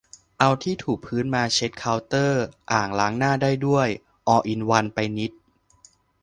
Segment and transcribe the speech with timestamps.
[0.39, 3.87] เอาที่ถูพื้นมาเช็ดเคาน์เตอร์อ่างล้างหน้าได้ด้วย
[4.27, 5.31] ออลอินวันไปนิด